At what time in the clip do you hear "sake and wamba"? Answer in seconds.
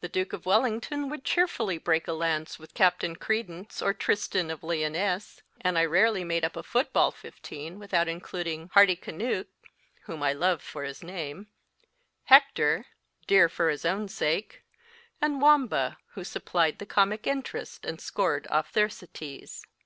14.08-15.98